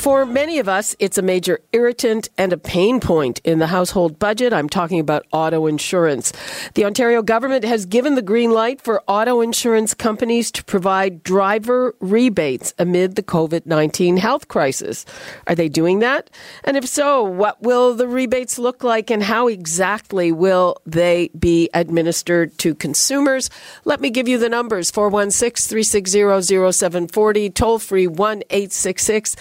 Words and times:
For 0.00 0.24
many 0.24 0.58
of 0.58 0.66
us, 0.66 0.96
it's 0.98 1.18
a 1.18 1.22
major 1.22 1.60
irritant 1.74 2.30
and 2.38 2.54
a 2.54 2.56
pain 2.56 3.00
point 3.00 3.38
in 3.44 3.58
the 3.58 3.66
household 3.66 4.18
budget. 4.18 4.50
I'm 4.50 4.70
talking 4.70 4.98
about 4.98 5.26
auto 5.30 5.66
insurance. 5.66 6.32
The 6.72 6.86
Ontario 6.86 7.20
government 7.20 7.66
has 7.66 7.84
given 7.84 8.14
the 8.14 8.22
green 8.22 8.50
light 8.50 8.80
for 8.80 9.02
auto 9.06 9.42
insurance 9.42 9.92
companies 9.92 10.50
to 10.52 10.64
provide 10.64 11.22
driver 11.22 11.94
rebates 12.00 12.72
amid 12.78 13.16
the 13.16 13.22
COVID 13.22 13.66
19 13.66 14.16
health 14.16 14.48
crisis. 14.48 15.04
Are 15.46 15.54
they 15.54 15.68
doing 15.68 15.98
that? 15.98 16.30
And 16.64 16.78
if 16.78 16.88
so, 16.88 17.22
what 17.22 17.60
will 17.60 17.94
the 17.94 18.08
rebates 18.08 18.58
look 18.58 18.82
like 18.82 19.10
and 19.10 19.22
how 19.22 19.48
exactly 19.48 20.32
will 20.32 20.78
they 20.86 21.28
be 21.38 21.68
administered 21.74 22.56
to 22.56 22.74
consumers? 22.74 23.50
Let 23.84 24.00
me 24.00 24.08
give 24.08 24.28
you 24.28 24.38
the 24.38 24.48
numbers 24.48 24.90
416 24.90 25.68
360 25.68 26.72
0740, 26.72 27.50
toll 27.50 27.78
free 27.78 28.06
1 28.06 28.44
866 28.48 29.36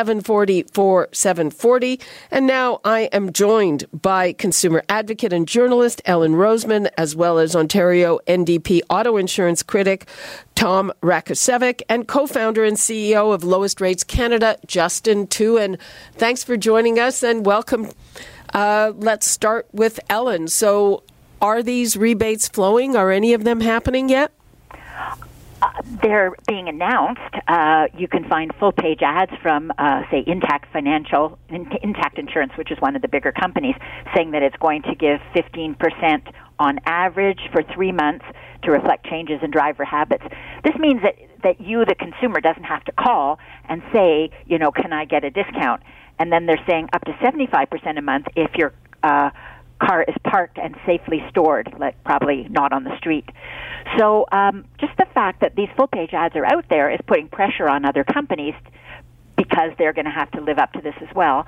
740 0.00 0.64
740. 1.12 2.00
And 2.30 2.46
now 2.46 2.80
I 2.84 3.00
am 3.12 3.34
joined 3.34 3.84
by 3.92 4.32
consumer 4.32 4.82
advocate 4.88 5.30
and 5.30 5.46
journalist 5.46 6.00
Ellen 6.06 6.32
Roseman, 6.32 6.88
as 6.96 7.14
well 7.14 7.38
as 7.38 7.54
Ontario 7.54 8.18
NDP 8.26 8.80
auto 8.88 9.18
insurance 9.18 9.62
critic 9.62 10.08
Tom 10.54 10.90
Rakocevic, 11.02 11.82
and 11.90 12.08
co 12.08 12.26
founder 12.26 12.64
and 12.64 12.78
CEO 12.78 13.34
of 13.34 13.44
Lowest 13.44 13.78
Rates 13.80 14.02
Canada, 14.02 14.56
Justin 14.66 15.26
Thouin. 15.26 15.78
Thanks 16.14 16.42
for 16.42 16.56
joining 16.56 16.98
us 16.98 17.22
and 17.22 17.44
welcome. 17.44 17.90
Uh, 18.54 18.92
let's 18.96 19.26
start 19.26 19.68
with 19.72 20.00
Ellen. 20.08 20.48
So, 20.48 21.02
are 21.42 21.62
these 21.62 21.94
rebates 21.94 22.48
flowing? 22.48 22.96
Are 22.96 23.10
any 23.10 23.34
of 23.34 23.44
them 23.44 23.60
happening 23.60 24.08
yet? 24.08 24.32
They're 26.02 26.32
being 26.46 26.68
announced. 26.68 27.34
Uh, 27.48 27.86
you 27.96 28.08
can 28.08 28.28
find 28.28 28.52
full 28.58 28.72
page 28.72 29.00
ads 29.02 29.32
from, 29.42 29.72
uh, 29.78 30.02
say, 30.10 30.24
Intact 30.26 30.72
Financial, 30.72 31.38
Intact 31.48 32.18
Insurance, 32.18 32.52
which 32.56 32.70
is 32.70 32.78
one 32.80 32.96
of 32.96 33.02
the 33.02 33.08
bigger 33.08 33.32
companies, 33.32 33.74
saying 34.14 34.32
that 34.32 34.42
it's 34.42 34.56
going 34.56 34.82
to 34.82 34.94
give 34.94 35.20
15% 35.34 36.32
on 36.58 36.78
average 36.84 37.40
for 37.52 37.62
three 37.74 37.92
months 37.92 38.24
to 38.62 38.70
reflect 38.70 39.06
changes 39.06 39.40
in 39.42 39.50
driver 39.50 39.84
habits. 39.84 40.24
This 40.62 40.74
means 40.76 41.00
that, 41.02 41.16
that 41.42 41.60
you, 41.60 41.84
the 41.84 41.94
consumer, 41.94 42.40
doesn't 42.40 42.64
have 42.64 42.84
to 42.84 42.92
call 42.92 43.38
and 43.68 43.82
say, 43.92 44.30
you 44.46 44.58
know, 44.58 44.70
can 44.70 44.92
I 44.92 45.06
get 45.06 45.24
a 45.24 45.30
discount? 45.30 45.82
And 46.18 46.30
then 46.30 46.46
they're 46.46 46.62
saying 46.68 46.90
up 46.92 47.02
to 47.06 47.12
75% 47.12 47.98
a 47.98 48.02
month 48.02 48.26
if 48.36 48.54
your 48.54 48.74
uh, 49.02 49.30
car 49.80 50.02
is 50.02 50.14
parked 50.24 50.58
and 50.58 50.76
safely 50.86 51.24
stored, 51.30 51.74
like 51.78 52.02
probably 52.04 52.46
not 52.50 52.72
on 52.72 52.84
the 52.84 52.96
street. 52.98 53.28
So 53.98 54.26
um, 54.30 54.64
just 54.78 54.96
the 54.96 55.06
fact 55.14 55.40
that 55.40 55.56
these 55.56 55.68
full 55.76 55.88
page 55.88 56.10
ads 56.12 56.36
are 56.36 56.44
out 56.44 56.66
there 56.68 56.90
is 56.90 57.00
putting 57.06 57.28
pressure 57.28 57.68
on 57.68 57.84
other 57.84 58.04
companies 58.04 58.54
because 59.36 59.72
they're 59.78 59.94
going 59.94 60.04
to 60.04 60.10
have 60.10 60.30
to 60.32 60.40
live 60.42 60.58
up 60.58 60.72
to 60.72 60.82
this 60.82 60.94
as 61.00 61.08
well. 61.14 61.46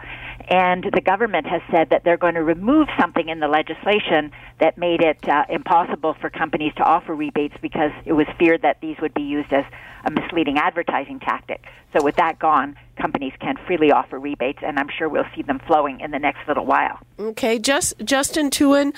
And 0.48 0.84
the 0.94 1.02
government 1.02 1.46
has 1.46 1.60
said 1.70 1.90
that 1.90 2.04
they're 2.04 2.16
going 2.16 2.34
to 2.34 2.42
remove 2.42 2.88
something 2.98 3.28
in 3.28 3.38
the 3.38 3.48
legislation 3.48 4.32
that 4.60 4.78
made 4.78 5.02
it 5.02 5.28
uh, 5.28 5.44
impossible 5.50 6.16
for 6.20 6.30
companies 6.30 6.72
to 6.76 6.82
offer 6.82 7.14
rebates 7.14 7.54
because 7.60 7.90
it 8.06 8.14
was 8.14 8.26
feared 8.38 8.62
that 8.62 8.80
these 8.80 8.96
would 9.02 9.12
be 9.12 9.22
used 9.22 9.52
as 9.52 9.64
a 10.04 10.10
misleading 10.10 10.58
advertising 10.58 11.20
tactic. 11.20 11.64
So 11.92 12.02
with 12.02 12.16
that 12.16 12.38
gone, 12.38 12.76
companies 12.96 13.32
can 13.40 13.56
freely 13.66 13.92
offer 13.92 14.18
rebates, 14.18 14.60
and 14.62 14.78
I'm 14.78 14.88
sure 14.88 15.08
we'll 15.08 15.26
see 15.34 15.42
them 15.42 15.58
flowing 15.66 16.00
in 16.00 16.10
the 16.10 16.18
next 16.18 16.46
little 16.48 16.64
while. 16.64 17.00
Okay, 17.18 17.58
just 17.58 17.94
Justin 18.04 18.50
Thouin, 18.50 18.94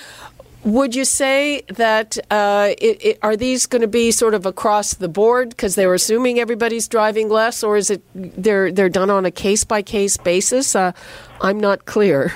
would 0.63 0.95
you 0.95 1.05
say 1.05 1.61
that 1.67 2.17
uh, 2.31 2.69
it, 2.79 3.05
it, 3.05 3.19
are 3.21 3.37
these 3.37 3.67
going 3.67 3.83
to 3.83 3.87
be 3.87 4.11
sort 4.11 4.33
of 4.33 4.45
across 4.45 4.95
the 4.95 5.07
board 5.07 5.49
because 5.49 5.75
they're 5.75 5.93
assuming 5.93 6.39
everybody's 6.39 6.87
driving 6.87 7.29
less, 7.29 7.63
or 7.63 7.77
is 7.77 7.91
it 7.91 8.01
they're 8.15 8.71
they're 8.71 8.89
done 8.89 9.09
on 9.11 9.25
a 9.25 9.31
case 9.31 9.63
by 9.63 9.81
case 9.83 10.17
basis? 10.17 10.75
Uh, 10.75 10.91
I'm 11.41 11.59
not 11.59 11.85
clear. 11.85 12.33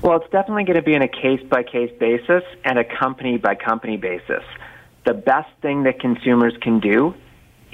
Well, 0.00 0.20
it's 0.20 0.30
definitely 0.30 0.64
going 0.64 0.76
to 0.76 0.82
be 0.82 0.94
on 0.94 1.02
a 1.02 1.08
case 1.08 1.42
by 1.42 1.62
case 1.62 1.92
basis 1.98 2.42
and 2.64 2.78
a 2.78 2.84
company 2.84 3.36
by 3.36 3.54
company 3.54 3.96
basis. 3.96 4.42
The 5.04 5.14
best 5.14 5.50
thing 5.60 5.82
that 5.84 6.00
consumers 6.00 6.54
can 6.60 6.80
do 6.80 7.14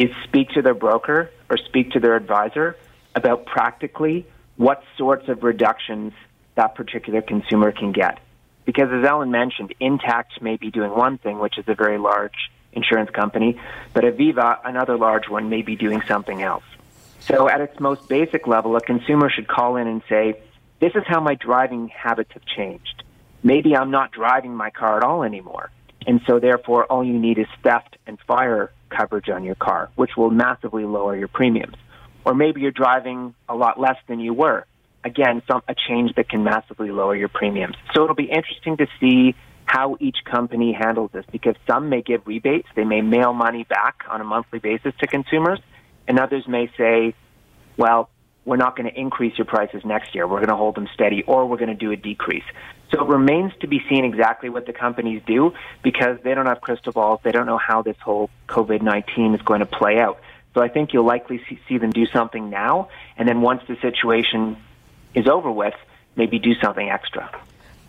is 0.01 0.11
speak 0.25 0.49
to 0.49 0.63
their 0.63 0.75
broker 0.75 1.31
or 1.51 1.59
speak 1.59 1.93
to 1.93 2.01
their 2.01 2.17
advisor 2.17 2.75
about 3.15 3.45
practically 3.45 4.27
what 4.57 4.83
sorts 4.97 5.29
of 5.29 5.43
reductions 5.43 6.15
that 6.55 6.75
particular 6.75 7.21
consumer 7.21 7.71
can 7.71 7.93
get. 7.93 8.19
Because 8.65 8.91
as 8.91 9.05
Ellen 9.05 9.31
mentioned, 9.31 9.75
Intact 9.79 10.41
may 10.41 10.57
be 10.57 10.71
doing 10.71 10.91
one 10.91 11.19
thing, 11.19 11.39
which 11.39 11.59
is 11.59 11.65
a 11.69 11.75
very 11.75 11.99
large 11.99 12.51
insurance 12.73 13.11
company, 13.11 13.61
but 13.93 14.05
Aviva, 14.05 14.59
another 14.65 14.97
large 14.97 15.29
one, 15.29 15.51
may 15.51 15.61
be 15.61 15.77
doing 15.77 16.03
something 16.09 16.43
else. 16.43 16.65
So 17.21 17.49
at 17.49 17.61
its 17.61 17.79
most 17.79 18.09
basic 18.09 18.47
level, 18.47 18.77
a 18.77 18.81
consumer 18.81 19.29
should 19.29 19.49
call 19.49 19.77
in 19.77 19.87
and 19.87 20.03
say, 20.09 20.41
this 20.79 20.95
is 20.95 21.03
how 21.07 21.21
my 21.21 21.35
driving 21.35 21.89
habits 21.89 22.33
have 22.33 22.45
changed. 22.47 23.03
Maybe 23.43 23.77
I'm 23.77 23.91
not 23.91 24.13
driving 24.13 24.55
my 24.55 24.71
car 24.71 24.97
at 24.97 25.03
all 25.03 25.25
anymore. 25.25 25.71
And 26.07 26.23
so 26.27 26.39
therefore 26.39 26.87
all 26.87 27.05
you 27.05 27.19
need 27.19 27.39
is 27.39 27.49
theft 27.63 27.99
and 28.07 28.19
fire 28.21 28.73
coverage 28.91 29.29
on 29.29 29.45
your 29.45 29.55
car, 29.55 29.91
which 29.95 30.11
will 30.17 30.31
massively 30.31 30.85
lower 30.85 31.17
your 31.17 31.29
premiums. 31.29 31.77
Or 32.25 32.35
maybe 32.35 32.61
you're 32.61 32.71
driving 32.71 33.35
a 33.49 33.55
lot 33.55 33.81
less 33.81 33.97
than 34.07 34.21
you 34.21 34.35
were 34.35 34.67
again, 35.05 35.43
some, 35.51 35.63
a 35.69 35.75
change 35.89 36.15
that 36.17 36.29
can 36.29 36.45
massively 36.45 36.91
lower 36.91 37.17
your 37.17 37.29
premiums. 37.29 37.77
So 37.95 38.05
it'll 38.05 38.15
be 38.15 38.31
interesting 38.31 38.77
to 38.79 38.87
see 39.01 39.35
how 39.65 39.97
each 40.01 40.19
company 40.25 40.73
handles 40.73 41.11
this 41.13 41.25
because 41.31 41.55
some 41.67 41.89
may 41.89 42.03
give 42.03 42.27
rebates, 42.27 42.69
they 42.75 42.85
may 42.85 43.01
mail 43.03 43.33
money 43.33 43.65
back 43.65 44.03
on 44.09 44.21
a 44.21 44.25
monthly 44.25 44.59
basis 44.59 44.93
to 45.01 45.07
consumers, 45.07 45.61
and 46.09 46.19
others 46.19 46.47
may 46.49 46.71
say, 46.77 47.15
well, 47.77 48.11
we're 48.45 48.57
not 48.57 48.77
going 48.77 48.89
to 48.89 48.99
increase 48.99 49.37
your 49.37 49.45
prices 49.45 49.85
next 49.85 50.15
year. 50.15 50.27
We're 50.27 50.39
going 50.39 50.49
to 50.49 50.57
hold 50.57 50.75
them 50.75 50.89
steady, 50.95 51.23
or 51.23 51.47
we're 51.47 51.59
going 51.59 51.69
to 51.69 51.75
do 51.75 51.91
a 51.91 51.97
decrease. 51.97 52.45
So 52.91 53.05
it 53.05 53.09
remains 53.09 53.53
to 53.61 53.69
be 53.69 53.83
seen 53.89 54.05
exactly 54.05 54.49
what 54.49 54.67
the 54.67 54.73
companies 54.73 55.23
do 55.27 55.53
because 55.83 56.19
they 56.25 56.35
don't 56.35 56.47
have 56.47 56.61
crystal 56.61 56.93
balls. 56.93 57.21
They 57.23 57.33
don't 57.33 57.47
know 57.47 57.59
how 57.59 57.83
this 57.83 57.97
whole 58.03 58.31
COVID 58.49 58.83
19 58.83 59.35
is 59.35 59.43
going 59.43 59.61
to 59.61 59.67
play 59.67 59.99
out. 59.99 60.21
So 60.55 60.61
I 60.61 60.69
think 60.69 60.93
you'll 60.93 61.07
likely 61.07 61.41
see, 61.49 61.61
see 61.69 61.79
them 61.79 61.91
do 61.91 62.07
something 62.07 62.51
now, 62.51 62.89
and 63.17 63.29
then 63.29 63.41
once 63.41 63.63
the 63.69 63.77
situation 63.81 64.57
is 65.15 65.29
over 65.29 65.51
with, 65.51 65.75
maybe 66.17 66.39
do 66.39 66.55
something 66.57 66.89
extra. 66.89 67.31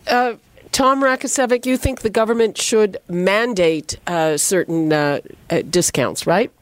Uh, 0.06 0.34
Tom 0.70 1.02
Rakocevic, 1.02 1.66
you 1.66 1.76
think 1.76 2.02
the 2.02 2.10
government 2.10 2.56
should 2.56 2.98
mandate 3.08 3.98
uh, 4.06 4.36
certain 4.36 4.92
uh, 4.92 5.20
uh 5.50 5.62
discounts, 5.62 6.26
right? 6.26 6.52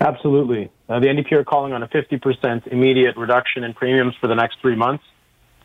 Absolutely. 0.00 0.70
Uh, 0.88 1.00
the 1.00 1.06
NDP 1.06 1.32
are 1.32 1.44
calling 1.44 1.72
on 1.72 1.82
a 1.82 1.88
50% 1.88 2.66
immediate 2.66 3.16
reduction 3.16 3.64
in 3.64 3.72
premiums 3.72 4.14
for 4.20 4.26
the 4.26 4.34
next 4.34 4.60
three 4.60 4.76
months. 4.76 5.04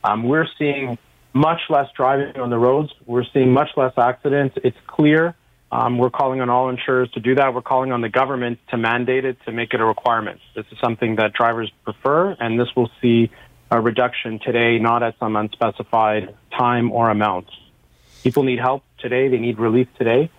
Um, 0.04 0.24
we're 0.24 0.48
seeing 0.58 0.98
much 1.34 1.60
less 1.70 1.88
driving 1.96 2.40
on 2.40 2.50
the 2.50 2.58
roads. 2.58 2.92
We're 3.06 3.26
seeing 3.34 3.52
much 3.52 3.70
less 3.76 3.94
accidents. 3.98 4.58
It's 4.64 4.78
clear. 4.88 5.36
Um, 5.72 5.98
we're 5.98 6.10
calling 6.10 6.42
on 6.42 6.50
all 6.50 6.70
insurers 6.70 7.12
to 7.12 7.20
do 7.20 7.36
that. 7.36 7.54
We're 7.54 7.62
calling 7.62 7.92
on 7.92 8.02
the 8.02 8.10
government 8.10 8.60
to 8.70 8.78
mandate 8.78 9.26
it, 9.26 9.38
to 9.46 9.52
make 9.52 9.74
it 9.74 9.82
a 9.82 9.86
requirement. 9.86 10.40
This 10.56 10.66
is 10.72 10.78
something 10.80 11.18
that 11.18 11.34
drivers 11.34 11.72
prefer, 11.84 12.36
and 12.40 12.60
this 12.60 12.70
will 12.76 12.90
see 13.02 13.30
a 13.70 13.80
reduction 13.80 14.40
today, 14.40 14.80
not 14.80 15.04
at 15.04 15.20
some 15.20 15.36
unspecified 15.36 16.36
time 16.58 16.92
or 16.92 17.10
amount. 17.10 17.48
People 18.24 18.44
need 18.44 18.60
help 18.60 18.84
today. 18.98 19.28
They 19.28 19.38
need 19.38 19.60
relief 19.60 19.88
today. 19.98 20.32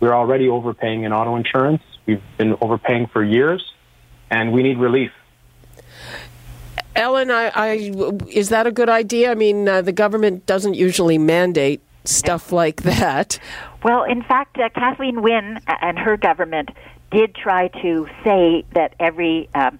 We're 0.00 0.12
already 0.12 0.48
overpaying 0.48 1.04
in 1.04 1.12
auto 1.12 1.36
insurance. 1.36 1.82
We've 2.04 2.22
been 2.36 2.56
overpaying 2.60 3.06
for 3.12 3.22
years, 3.22 3.64
and 4.34 4.52
we 4.52 4.62
need 4.62 4.78
relief. 4.78 5.12
Ellen, 6.96 7.30
I, 7.30 7.50
I, 7.54 7.70
is 8.28 8.48
that 8.50 8.66
a 8.66 8.72
good 8.72 8.88
idea? 8.88 9.30
I 9.30 9.34
mean, 9.34 9.68
uh, 9.68 9.82
the 9.82 9.92
government 9.92 10.46
doesn't 10.46 10.74
usually 10.74 11.18
mandate 11.18 11.80
stuff 12.04 12.52
like 12.52 12.82
that. 12.82 13.38
Well, 13.82 14.04
in 14.04 14.22
fact, 14.22 14.58
uh, 14.58 14.68
Kathleen 14.70 15.22
Wynne 15.22 15.60
and 15.66 15.98
her 15.98 16.16
government 16.16 16.70
did 17.10 17.34
try 17.34 17.68
to 17.68 18.08
say 18.24 18.64
that 18.74 18.94
every 18.98 19.48
um, 19.54 19.78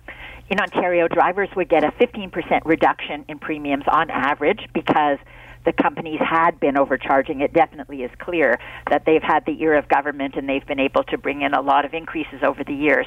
in 0.50 0.60
Ontario, 0.60 1.08
drivers 1.08 1.48
would 1.56 1.68
get 1.68 1.84
a 1.84 1.90
15% 1.92 2.60
reduction 2.64 3.24
in 3.28 3.38
premiums 3.38 3.84
on 3.88 4.10
average 4.10 4.68
because 4.74 5.18
the 5.64 5.72
companies 5.72 6.20
had 6.20 6.60
been 6.60 6.76
overcharging. 6.76 7.40
It 7.40 7.52
definitely 7.52 8.02
is 8.02 8.10
clear 8.18 8.58
that 8.90 9.04
they've 9.06 9.22
had 9.22 9.44
the 9.46 9.60
ear 9.62 9.74
of 9.74 9.88
government 9.88 10.34
and 10.36 10.48
they've 10.48 10.66
been 10.66 10.80
able 10.80 11.04
to 11.04 11.18
bring 11.18 11.42
in 11.42 11.54
a 11.54 11.60
lot 11.60 11.84
of 11.84 11.94
increases 11.94 12.42
over 12.42 12.62
the 12.64 12.74
years. 12.74 13.06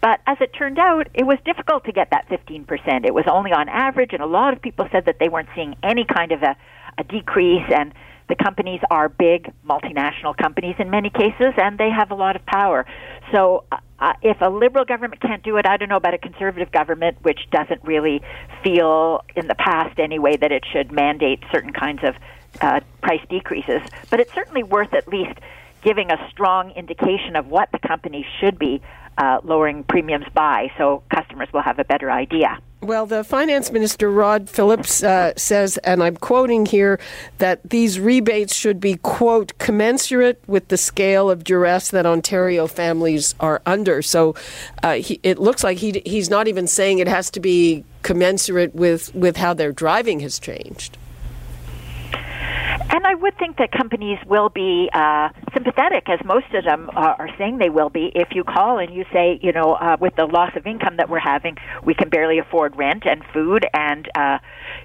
But 0.00 0.20
as 0.26 0.38
it 0.40 0.52
turned 0.56 0.78
out, 0.78 1.08
it 1.14 1.24
was 1.24 1.38
difficult 1.44 1.84
to 1.84 1.92
get 1.92 2.10
that 2.10 2.28
15%. 2.28 3.06
It 3.06 3.14
was 3.14 3.24
only 3.30 3.52
on 3.52 3.68
average, 3.68 4.12
and 4.12 4.22
a 4.22 4.26
lot 4.26 4.52
of 4.52 4.62
people 4.62 4.88
said 4.92 5.06
that 5.06 5.18
they 5.18 5.28
weren't 5.28 5.48
seeing 5.54 5.76
any 5.82 6.04
kind 6.04 6.32
of 6.32 6.42
a, 6.42 6.56
a 6.98 7.04
decrease 7.04 7.70
and 7.74 7.92
the 8.28 8.34
companies 8.34 8.80
are 8.90 9.08
big 9.08 9.52
multinational 9.68 10.36
companies 10.36 10.76
in 10.78 10.90
many 10.90 11.10
cases, 11.10 11.52
and 11.58 11.78
they 11.78 11.90
have 11.90 12.10
a 12.10 12.14
lot 12.14 12.36
of 12.36 12.46
power. 12.46 12.86
So, 13.32 13.64
uh, 13.70 13.76
uh, 14.04 14.12
if 14.20 14.36
a 14.42 14.50
liberal 14.50 14.84
government 14.84 15.18
can't 15.22 15.42
do 15.42 15.56
it, 15.56 15.64
I 15.64 15.78
don't 15.78 15.88
know 15.88 15.96
about 15.96 16.12
a 16.12 16.18
conservative 16.18 16.70
government, 16.70 17.16
which 17.22 17.48
doesn't 17.50 17.82
really 17.84 18.20
feel, 18.62 19.24
in 19.34 19.46
the 19.46 19.54
past 19.54 19.98
anyway, 19.98 20.36
that 20.36 20.52
it 20.52 20.62
should 20.70 20.92
mandate 20.92 21.42
certain 21.50 21.72
kinds 21.72 22.04
of 22.04 22.14
uh, 22.60 22.80
price 23.00 23.22
decreases. 23.30 23.80
But 24.10 24.20
it's 24.20 24.34
certainly 24.34 24.62
worth 24.62 24.92
at 24.92 25.08
least 25.08 25.38
giving 25.80 26.10
a 26.10 26.18
strong 26.30 26.70
indication 26.72 27.34
of 27.34 27.46
what 27.46 27.72
the 27.72 27.78
companies 27.78 28.26
should 28.40 28.58
be 28.58 28.82
uh, 29.18 29.40
lowering 29.44 29.84
premiums 29.84 30.26
by, 30.34 30.70
so 30.78 31.02
customers 31.14 31.48
will 31.52 31.62
have 31.62 31.78
a 31.78 31.84
better 31.84 32.10
idea. 32.10 32.58
Well, 32.80 33.06
the 33.06 33.24
finance 33.24 33.72
minister, 33.72 34.10
Rod 34.10 34.50
Phillips, 34.50 35.02
uh, 35.02 35.32
says, 35.36 35.78
and 35.78 36.02
I'm 36.02 36.16
quoting 36.18 36.66
here, 36.66 37.00
that 37.38 37.70
these 37.70 37.98
rebates 37.98 38.54
should 38.54 38.78
be, 38.78 38.96
quote, 38.96 39.56
commensurate 39.58 40.42
with 40.46 40.68
the 40.68 40.76
scale 40.76 41.30
of 41.30 41.44
duress 41.44 41.90
that 41.92 42.04
Ontario 42.04 42.66
families 42.66 43.34
are 43.40 43.62
under. 43.64 44.02
So 44.02 44.34
uh, 44.82 44.94
he, 44.94 45.18
it 45.22 45.38
looks 45.38 45.64
like 45.64 45.78
he, 45.78 46.02
he's 46.04 46.28
not 46.28 46.46
even 46.46 46.66
saying 46.66 46.98
it 46.98 47.08
has 47.08 47.30
to 47.30 47.40
be 47.40 47.84
commensurate 48.02 48.74
with, 48.74 49.14
with 49.14 49.38
how 49.38 49.54
their 49.54 49.72
driving 49.72 50.20
has 50.20 50.38
changed. 50.38 50.98
And 52.90 53.06
I 53.06 53.14
would 53.14 53.36
think 53.38 53.56
that 53.56 53.72
companies 53.72 54.18
will 54.26 54.50
be 54.50 54.88
uh, 54.92 55.30
sympathetic, 55.52 56.08
as 56.08 56.20
most 56.24 56.46
of 56.54 56.64
them 56.64 56.90
are, 56.94 57.16
are 57.18 57.28
saying 57.38 57.58
they 57.58 57.70
will 57.70 57.90
be. 57.90 58.12
If 58.14 58.28
you 58.32 58.44
call 58.44 58.78
and 58.78 58.94
you 58.94 59.04
say, 59.12 59.38
you 59.42 59.52
know, 59.52 59.72
uh, 59.74 59.96
with 60.00 60.14
the 60.16 60.26
loss 60.26 60.52
of 60.54 60.66
income 60.66 60.98
that 60.98 61.08
we're 61.08 61.18
having, 61.18 61.56
we 61.84 61.94
can 61.94 62.08
barely 62.08 62.38
afford 62.38 62.76
rent 62.76 63.04
and 63.06 63.22
food, 63.32 63.66
and 63.74 64.08
uh, 64.14 64.38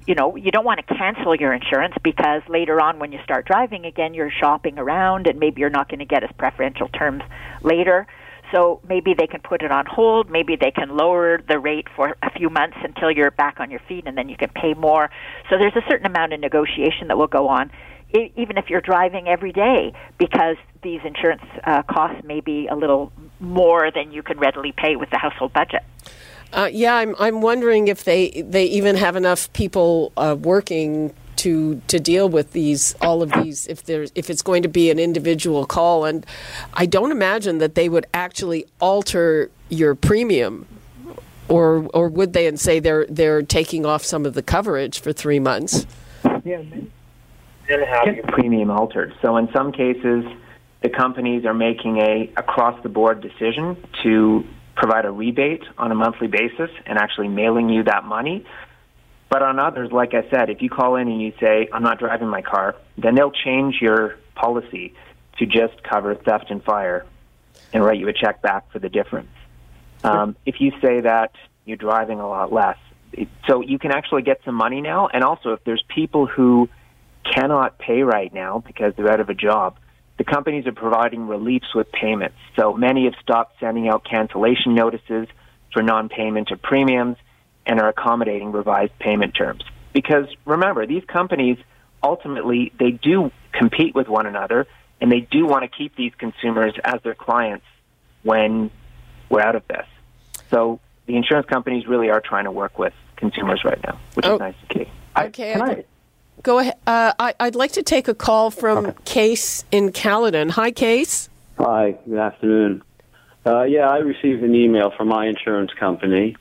you 0.07 0.15
know, 0.15 0.35
you 0.35 0.51
don't 0.51 0.65
want 0.65 0.79
to 0.85 0.95
cancel 0.95 1.35
your 1.35 1.53
insurance 1.53 1.93
because 2.03 2.41
later 2.47 2.81
on, 2.81 2.99
when 2.99 3.11
you 3.11 3.19
start 3.23 3.45
driving 3.45 3.85
again, 3.85 4.13
you're 4.13 4.31
shopping 4.31 4.79
around, 4.79 5.27
and 5.27 5.39
maybe 5.39 5.61
you're 5.61 5.69
not 5.69 5.89
going 5.89 5.99
to 5.99 6.05
get 6.05 6.23
as 6.23 6.31
preferential 6.37 6.87
terms 6.89 7.23
later. 7.61 8.07
So 8.51 8.81
maybe 8.87 9.13
they 9.13 9.27
can 9.27 9.41
put 9.41 9.61
it 9.61 9.71
on 9.71 9.85
hold. 9.85 10.29
Maybe 10.29 10.55
they 10.55 10.71
can 10.71 10.95
lower 10.95 11.39
the 11.47 11.59
rate 11.59 11.87
for 11.95 12.15
a 12.23 12.31
few 12.31 12.49
months 12.49 12.77
until 12.83 13.11
you're 13.11 13.31
back 13.31 13.59
on 13.59 13.69
your 13.69 13.81
feet, 13.87 14.05
and 14.07 14.17
then 14.17 14.29
you 14.29 14.37
can 14.37 14.49
pay 14.49 14.73
more. 14.73 15.09
So 15.49 15.57
there's 15.57 15.75
a 15.75 15.87
certain 15.89 16.05
amount 16.05 16.33
of 16.33 16.39
negotiation 16.39 17.07
that 17.09 17.17
will 17.17 17.27
go 17.27 17.47
on, 17.47 17.71
even 18.11 18.57
if 18.57 18.69
you're 18.69 18.81
driving 18.81 19.27
every 19.27 19.51
day, 19.51 19.93
because 20.17 20.57
these 20.81 21.01
insurance 21.03 21.43
uh, 21.63 21.83
costs 21.83 22.23
may 22.23 22.39
be 22.39 22.67
a 22.67 22.75
little 22.75 23.11
more 23.39 23.91
than 23.91 24.11
you 24.11 24.23
can 24.23 24.39
readily 24.39 24.73
pay 24.75 24.95
with 24.95 25.09
the 25.11 25.17
household 25.17 25.53
budget. 25.53 25.83
Uh, 26.51 26.69
yeah, 26.71 26.95
I'm. 26.95 27.15
I'm 27.19 27.41
wondering 27.41 27.87
if 27.87 28.03
they 28.03 28.41
they 28.41 28.65
even 28.65 28.95
have 28.95 29.15
enough 29.15 29.53
people 29.53 30.11
uh, 30.17 30.35
working 30.39 31.13
to 31.39 31.81
to 31.87 31.99
deal 31.99 32.27
with 32.27 32.51
these 32.51 32.95
all 33.01 33.21
of 33.21 33.31
these 33.31 33.67
if 33.67 33.83
there's 33.83 34.11
if 34.15 34.29
it's 34.29 34.41
going 34.41 34.63
to 34.63 34.69
be 34.69 34.89
an 34.89 34.99
individual 34.99 35.65
call. 35.65 36.05
And 36.05 36.25
I 36.73 36.85
don't 36.85 37.11
imagine 37.11 37.59
that 37.59 37.75
they 37.75 37.87
would 37.87 38.05
actually 38.13 38.65
alter 38.79 39.49
your 39.69 39.95
premium 39.95 40.67
or 41.47 41.87
or 41.93 42.09
would 42.09 42.33
they 42.33 42.45
and 42.47 42.59
say 42.59 42.79
they're 42.79 43.05
they're 43.07 43.41
taking 43.41 43.85
off 43.85 44.03
some 44.03 44.25
of 44.25 44.33
the 44.33 44.43
coverage 44.43 44.99
for 44.99 45.13
3 45.13 45.39
months? 45.39 45.85
Yeah 46.43 46.61
then 47.69 47.83
have 47.83 48.15
your 48.15 48.25
premium 48.25 48.71
altered. 48.71 49.13
So 49.21 49.37
in 49.37 49.47
some 49.53 49.71
cases 49.71 50.25
the 50.81 50.89
companies 50.89 51.45
are 51.45 51.53
making 51.53 51.99
a 51.99 52.31
across 52.35 52.81
the 52.83 52.89
board 52.89 53.21
decision 53.21 53.77
to 54.03 54.43
provide 54.75 55.05
a 55.05 55.11
rebate 55.11 55.63
on 55.77 55.91
a 55.91 55.95
monthly 55.95 56.27
basis 56.27 56.71
and 56.85 56.97
actually 56.97 57.27
mailing 57.27 57.69
you 57.69 57.83
that 57.83 58.05
money 58.05 58.45
but 59.29 59.43
on 59.43 59.59
others, 59.59 59.91
like 59.91 60.13
I 60.13 60.27
said, 60.29 60.49
if 60.49 60.61
you 60.61 60.69
call 60.69 60.95
in 60.95 61.07
and 61.07 61.21
you 61.21 61.33
say, 61.39 61.69
I'm 61.71 61.83
not 61.83 61.99
driving 61.99 62.27
my 62.27 62.41
car, 62.41 62.75
then 62.97 63.15
they'll 63.15 63.31
change 63.31 63.75
your 63.79 64.17
policy 64.33 64.93
to 65.37 65.45
just 65.45 65.83
cover 65.83 66.15
theft 66.15 66.49
and 66.49 66.63
fire 66.63 67.05
and 67.71 67.83
write 67.83 67.99
you 67.99 68.07
a 68.07 68.13
check 68.13 68.41
back 68.41 68.71
for 68.71 68.79
the 68.79 68.89
difference. 68.89 69.29
Um, 70.03 70.35
if 70.45 70.59
you 70.59 70.71
say 70.81 71.01
that 71.01 71.33
you're 71.65 71.77
driving 71.77 72.19
a 72.19 72.27
lot 72.27 72.51
less, 72.51 72.77
it, 73.13 73.27
so 73.47 73.61
you 73.61 73.77
can 73.77 73.91
actually 73.91 74.23
get 74.23 74.41
some 74.45 74.55
money 74.55 74.81
now. 74.81 75.07
And 75.07 75.23
also, 75.23 75.53
if 75.53 75.63
there's 75.63 75.83
people 75.87 76.25
who 76.25 76.69
cannot 77.23 77.77
pay 77.77 78.01
right 78.01 78.33
now 78.33 78.63
because 78.65 78.93
they're 78.95 79.11
out 79.11 79.19
of 79.19 79.29
a 79.29 79.35
job, 79.35 79.77
the 80.17 80.23
companies 80.23 80.65
are 80.65 80.71
providing 80.73 81.27
reliefs 81.27 81.75
with 81.75 81.91
payments. 81.91 82.37
So 82.55 82.73
many 82.73 83.05
have 83.05 83.13
stopped 83.21 83.59
sending 83.59 83.87
out 83.87 84.03
cancellation 84.03 84.73
notices 84.73 85.27
for 85.71 85.83
non-payment 85.83 86.49
of 86.51 86.61
premiums 86.61 87.17
and 87.69 87.79
are 87.79 87.87
accommodating 87.87 88.51
revised 88.51 88.97
payment 88.97 89.35
terms. 89.35 89.63
Because 89.93 90.25
remember, 90.43 90.85
these 90.87 91.05
companies 91.05 91.57
ultimately 92.01 92.71
they 92.79 92.91
do 92.91 93.31
compete 93.51 93.93
with 93.93 94.07
one 94.07 94.25
another 94.25 94.65
and 94.99 95.11
they 95.11 95.19
do 95.19 95.45
want 95.45 95.63
to 95.63 95.69
keep 95.69 95.95
these 95.95 96.11
consumers 96.17 96.73
as 96.83 97.01
their 97.03 97.13
clients 97.13 97.65
when 98.23 98.71
we're 99.29 99.41
out 99.41 99.55
of 99.55 99.65
this. 99.67 99.85
So 100.49 100.79
the 101.05 101.15
insurance 101.15 101.47
companies 101.47 101.87
really 101.87 102.09
are 102.09 102.21
trying 102.21 102.45
to 102.45 102.51
work 102.51 102.79
with 102.79 102.93
consumers 103.15 103.63
right 103.63 103.79
now, 103.85 103.99
which 104.15 104.25
oh, 104.25 104.33
is 104.35 104.39
nice 104.39 104.55
to 104.67 104.79
see. 104.79 104.91
Okay. 105.17 105.53
I, 105.53 105.59
I, 105.59 105.83
go 106.41 106.59
ahead. 106.59 106.75
Uh, 106.87 107.13
I, 107.19 107.33
would 107.41 107.55
like 107.55 107.73
to 107.73 107.83
take 107.83 108.07
a 108.07 108.15
call 108.15 108.49
from 108.49 108.87
okay. 108.87 108.97
Case 109.05 109.63
in 109.71 109.91
Caledon. 109.91 110.49
Hi, 110.49 110.71
Case. 110.71 111.29
Hi. 111.59 111.97
Good 112.07 112.17
afternoon. 112.17 112.81
Uh, 113.45 113.63
yeah, 113.63 113.89
I 113.89 113.97
received 113.97 114.43
an 114.43 114.55
email 114.55 114.91
from 114.97 115.07
my 115.07 115.27
insurance 115.27 115.71
company 115.79 116.35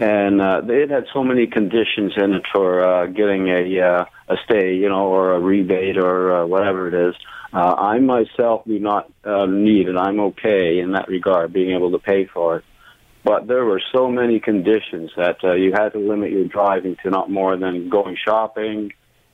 and 0.00 0.40
uh, 0.40 0.62
it 0.66 0.90
had 0.90 1.04
so 1.12 1.22
many 1.22 1.46
conditions 1.46 2.14
in 2.16 2.32
it 2.32 2.44
for 2.52 2.82
uh, 2.82 3.06
getting 3.06 3.48
a 3.48 3.80
uh, 3.80 4.04
a 4.28 4.36
stay, 4.44 4.74
you 4.74 4.88
know, 4.88 5.08
or 5.08 5.34
a 5.34 5.40
rebate 5.40 5.98
or 5.98 6.34
uh, 6.34 6.46
whatever 6.46 6.88
it 6.88 7.08
is. 7.10 7.14
Uh, 7.52 7.74
I 7.74 7.98
myself 7.98 8.64
do 8.64 8.78
not 8.78 9.12
uh, 9.24 9.44
need 9.46 9.88
it. 9.88 9.96
I'm 9.96 10.20
okay 10.20 10.78
in 10.78 10.92
that 10.92 11.08
regard, 11.08 11.52
being 11.52 11.74
able 11.74 11.90
to 11.90 11.98
pay 11.98 12.24
for 12.26 12.56
it. 12.56 12.64
But 13.24 13.46
there 13.46 13.66
were 13.66 13.82
so 13.94 14.08
many 14.08 14.40
conditions 14.40 15.10
that 15.16 15.44
uh, 15.44 15.52
you 15.52 15.72
had 15.72 15.90
to 15.90 15.98
limit 15.98 16.30
your 16.30 16.46
driving 16.46 16.96
to 17.02 17.10
not 17.10 17.30
more 17.30 17.56
than 17.58 17.90
going 17.90 18.16
shopping, 18.16 18.92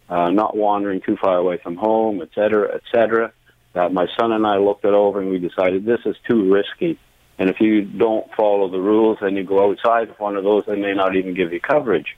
uh, 0.09 0.31
not 0.31 0.57
wandering 0.57 1.01
too 1.01 1.17
far 1.23 1.37
away 1.37 1.59
from 1.63 1.77
home, 1.77 2.21
et 2.23 2.31
cetera, 2.35 2.75
et 2.75 2.83
cetera. 2.93 3.33
That 3.75 3.93
my 3.93 4.07
son 4.19 4.33
and 4.33 4.45
I 4.45 4.57
looked 4.57 4.85
it 4.85 4.95
over 4.95 5.21
and 5.21 5.31
we 5.31 5.39
decided 5.39 5.85
this 5.85 6.01
is 6.07 6.17
too 6.29 6.53
risky. 6.53 6.99
And 7.39 7.51
if 7.51 7.61
you 7.61 7.83
don't 7.83 8.27
follow 8.35 8.69
the 8.69 8.81
rules 8.81 9.19
and 9.21 9.37
you 9.37 9.45
go 9.45 9.71
outside 9.71 10.09
of 10.09 10.19
one 10.19 10.37
of 10.37 10.45
those, 10.45 10.65
they 10.67 10.77
may 10.77 10.95
not 10.95 11.17
even 11.17 11.35
give 11.35 11.53
you 11.53 11.61
coverage. 11.61 12.17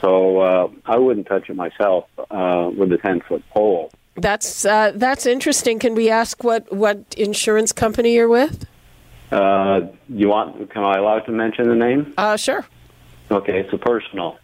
So 0.00 0.40
uh, 0.40 0.68
I 0.84 0.98
wouldn't 0.98 1.26
touch 1.26 1.48
it 1.48 1.56
myself 1.56 2.06
uh, 2.30 2.70
with 2.76 2.92
a 2.92 2.98
ten 2.98 3.20
foot 3.20 3.42
pole. 3.50 3.92
That's 4.16 4.64
uh, 4.64 4.92
that's 4.94 5.24
interesting. 5.26 5.78
Can 5.78 5.94
we 5.94 6.10
ask 6.10 6.44
what 6.44 6.70
what 6.72 6.98
insurance 7.16 7.72
company 7.72 8.14
you're 8.14 8.28
with? 8.28 8.66
Uh, 9.30 9.82
you 10.08 10.28
want? 10.28 10.70
Can 10.70 10.84
I 10.84 10.98
allow 10.98 11.20
to 11.20 11.32
mention 11.32 11.68
the 11.68 11.74
name? 11.74 12.12
Uh, 12.18 12.36
sure. 12.36 12.66
Okay, 13.30 13.60
it's 13.60 13.72
a 13.72 13.78
personal. 13.78 14.38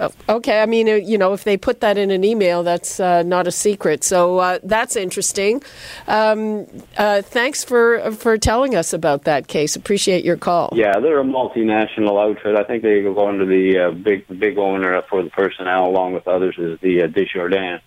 Oh, 0.00 0.10
okay, 0.28 0.62
I 0.62 0.66
mean, 0.66 0.88
uh, 0.88 0.94
you 0.94 1.18
know, 1.18 1.32
if 1.32 1.42
they 1.42 1.56
put 1.56 1.80
that 1.80 1.98
in 1.98 2.12
an 2.12 2.22
email, 2.22 2.62
that's 2.62 3.00
uh, 3.00 3.24
not 3.24 3.48
a 3.48 3.50
secret. 3.50 4.04
So 4.04 4.38
uh, 4.38 4.58
that's 4.62 4.94
interesting. 4.94 5.60
Um, 6.06 6.66
uh, 6.96 7.22
thanks 7.22 7.64
for 7.64 8.12
for 8.12 8.38
telling 8.38 8.76
us 8.76 8.92
about 8.92 9.24
that 9.24 9.48
case. 9.48 9.74
Appreciate 9.74 10.24
your 10.24 10.36
call. 10.36 10.70
Yeah, 10.72 11.00
they're 11.00 11.20
a 11.20 11.24
multinational 11.24 12.22
outfit. 12.22 12.54
I 12.54 12.62
think 12.62 12.84
they 12.84 13.02
go 13.02 13.28
under 13.28 13.44
the 13.44 13.78
uh, 13.78 13.90
big 13.90 14.26
big 14.38 14.56
owner 14.56 15.02
for 15.10 15.22
the 15.22 15.30
personnel, 15.30 15.86
along 15.86 16.14
with 16.14 16.28
others, 16.28 16.54
is 16.58 16.78
the 16.80 17.02
uh, 17.02 17.06
Desjardins, 17.08 17.80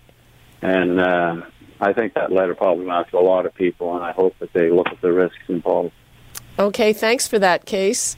and 0.60 1.00
uh, 1.00 1.42
I 1.80 1.94
think 1.94 2.12
that 2.14 2.30
letter 2.30 2.54
probably 2.54 2.84
went 2.84 2.98
out 2.98 3.10
to 3.10 3.18
a 3.18 3.20
lot 3.20 3.46
of 3.46 3.54
people, 3.54 3.94
and 3.94 4.04
I 4.04 4.12
hope 4.12 4.38
that 4.40 4.52
they 4.52 4.70
look 4.70 4.88
at 4.88 5.00
the 5.00 5.12
risks 5.12 5.38
involved. 5.48 5.92
Okay, 6.58 6.92
thanks 6.92 7.26
for 7.26 7.38
that 7.38 7.64
case. 7.64 8.16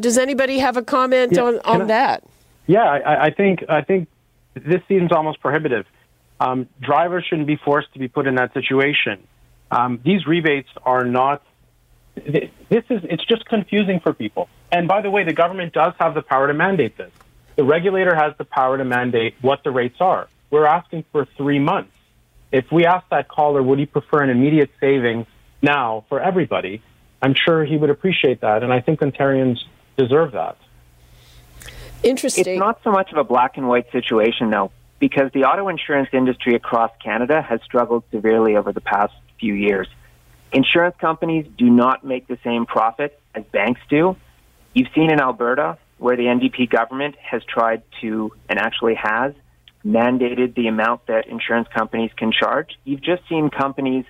does 0.00 0.16
anybody 0.16 0.58
have 0.60 0.78
a 0.78 0.82
comment 0.82 1.32
yeah, 1.34 1.42
on 1.42 1.58
on 1.66 1.82
I- 1.82 1.84
that? 1.84 2.24
Yeah, 2.66 2.82
I, 2.82 3.26
I 3.26 3.30
think 3.30 3.64
I 3.68 3.82
think 3.82 4.08
this 4.54 4.82
seems 4.88 5.12
almost 5.12 5.40
prohibitive. 5.40 5.86
Um, 6.40 6.68
drivers 6.80 7.24
shouldn't 7.28 7.46
be 7.46 7.56
forced 7.56 7.92
to 7.94 7.98
be 7.98 8.08
put 8.08 8.26
in 8.26 8.34
that 8.36 8.52
situation. 8.52 9.26
Um, 9.70 10.00
these 10.04 10.26
rebates 10.26 10.68
are 10.84 11.04
not. 11.04 11.42
This 12.14 12.50
is 12.90 13.02
it's 13.04 13.24
just 13.26 13.44
confusing 13.46 14.00
for 14.00 14.12
people. 14.12 14.48
And 14.72 14.88
by 14.88 15.02
the 15.02 15.10
way, 15.10 15.24
the 15.24 15.32
government 15.32 15.72
does 15.72 15.92
have 15.98 16.14
the 16.14 16.22
power 16.22 16.48
to 16.48 16.54
mandate 16.54 16.96
this. 16.96 17.12
The 17.56 17.64
regulator 17.64 18.14
has 18.14 18.34
the 18.36 18.44
power 18.44 18.76
to 18.76 18.84
mandate 18.84 19.34
what 19.40 19.64
the 19.64 19.70
rates 19.70 19.96
are. 20.00 20.28
We're 20.50 20.66
asking 20.66 21.04
for 21.12 21.26
three 21.36 21.58
months. 21.58 21.92
If 22.52 22.70
we 22.70 22.86
ask 22.86 23.08
that 23.10 23.28
caller, 23.28 23.62
would 23.62 23.78
he 23.78 23.86
prefer 23.86 24.22
an 24.22 24.30
immediate 24.30 24.70
savings 24.80 25.26
now 25.62 26.04
for 26.08 26.20
everybody? 26.20 26.82
I'm 27.20 27.34
sure 27.34 27.64
he 27.64 27.76
would 27.76 27.90
appreciate 27.90 28.42
that, 28.42 28.62
and 28.62 28.72
I 28.72 28.80
think 28.80 29.00
Ontarians 29.00 29.58
deserve 29.96 30.32
that. 30.32 30.58
Interesting. 32.02 32.46
It's 32.46 32.58
not 32.58 32.80
so 32.84 32.90
much 32.90 33.10
of 33.12 33.18
a 33.18 33.24
black 33.24 33.56
and 33.56 33.68
white 33.68 33.90
situation, 33.92 34.50
though, 34.50 34.70
because 34.98 35.30
the 35.32 35.44
auto 35.44 35.68
insurance 35.68 36.08
industry 36.12 36.54
across 36.54 36.90
Canada 37.02 37.42
has 37.42 37.60
struggled 37.62 38.04
severely 38.10 38.56
over 38.56 38.72
the 38.72 38.80
past 38.80 39.12
few 39.40 39.54
years. 39.54 39.88
Insurance 40.52 40.96
companies 41.00 41.46
do 41.58 41.68
not 41.68 42.04
make 42.04 42.28
the 42.28 42.38
same 42.44 42.66
profit 42.66 43.18
as 43.34 43.44
banks 43.52 43.80
do. 43.88 44.16
You've 44.74 44.88
seen 44.94 45.10
in 45.10 45.20
Alberta 45.20 45.78
where 45.98 46.16
the 46.16 46.24
NDP 46.24 46.70
government 46.70 47.16
has 47.18 47.42
tried 47.44 47.82
to, 48.02 48.32
and 48.48 48.58
actually 48.58 48.94
has, 48.94 49.32
mandated 49.84 50.54
the 50.54 50.66
amount 50.66 51.06
that 51.06 51.26
insurance 51.28 51.68
companies 51.74 52.10
can 52.16 52.32
charge. 52.32 52.76
You've 52.84 53.02
just 53.02 53.22
seen 53.28 53.50
companies 53.50 54.04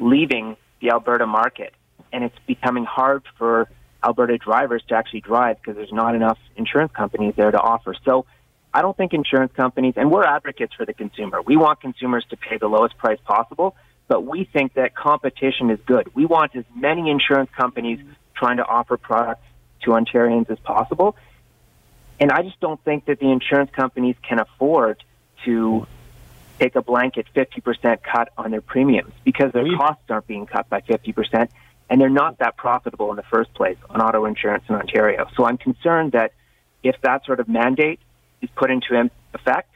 leaving 0.00 0.56
the 0.80 0.90
Alberta 0.90 1.26
market, 1.26 1.74
and 2.12 2.24
it's 2.24 2.38
becoming 2.46 2.84
hard 2.84 3.24
for 3.36 3.68
Alberta 4.06 4.38
drivers 4.38 4.82
to 4.88 4.94
actually 4.94 5.20
drive 5.20 5.56
because 5.56 5.76
there's 5.76 5.92
not 5.92 6.14
enough 6.14 6.38
insurance 6.56 6.92
companies 6.92 7.34
there 7.36 7.50
to 7.50 7.58
offer. 7.60 7.94
So 8.04 8.24
I 8.72 8.80
don't 8.82 8.96
think 8.96 9.12
insurance 9.12 9.52
companies, 9.52 9.94
and 9.96 10.12
we're 10.12 10.24
advocates 10.24 10.74
for 10.74 10.86
the 10.86 10.92
consumer. 10.92 11.42
We 11.42 11.56
want 11.56 11.80
consumers 11.80 12.24
to 12.30 12.36
pay 12.36 12.56
the 12.58 12.68
lowest 12.68 12.96
price 12.98 13.18
possible, 13.24 13.74
but 14.06 14.24
we 14.24 14.44
think 14.44 14.74
that 14.74 14.94
competition 14.94 15.70
is 15.70 15.80
good. 15.86 16.14
We 16.14 16.24
want 16.24 16.54
as 16.54 16.64
many 16.74 17.10
insurance 17.10 17.50
companies 17.56 17.98
trying 18.34 18.58
to 18.58 18.64
offer 18.64 18.96
products 18.96 19.42
to 19.82 19.90
Ontarians 19.90 20.48
as 20.50 20.58
possible. 20.60 21.16
And 22.20 22.30
I 22.30 22.42
just 22.42 22.60
don't 22.60 22.82
think 22.84 23.06
that 23.06 23.18
the 23.18 23.30
insurance 23.30 23.70
companies 23.72 24.14
can 24.22 24.38
afford 24.38 25.02
to 25.44 25.86
take 26.60 26.76
a 26.76 26.82
blanket 26.82 27.26
50% 27.34 28.02
cut 28.02 28.30
on 28.38 28.52
their 28.52 28.60
premiums 28.60 29.12
because 29.24 29.52
their 29.52 29.66
costs 29.76 30.04
aren't 30.08 30.26
being 30.26 30.46
cut 30.46 30.68
by 30.68 30.80
50% 30.80 31.48
and 31.88 32.00
they're 32.00 32.08
not 32.08 32.38
that 32.38 32.56
profitable 32.56 33.10
in 33.10 33.16
the 33.16 33.22
first 33.24 33.52
place 33.54 33.76
on 33.90 34.00
auto 34.00 34.24
insurance 34.24 34.64
in 34.68 34.74
Ontario. 34.74 35.26
So 35.36 35.44
I'm 35.44 35.58
concerned 35.58 36.12
that 36.12 36.32
if 36.82 36.96
that 37.02 37.24
sort 37.24 37.40
of 37.40 37.48
mandate 37.48 38.00
is 38.42 38.50
put 38.56 38.70
into 38.70 39.10
effect, 39.34 39.70